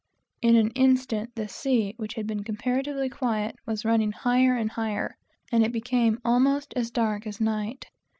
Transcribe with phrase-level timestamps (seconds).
[0.41, 5.15] In an instant the sea, which had been comparatively quiet, was running higher and higher;
[5.51, 7.85] and it became almost as dark as night.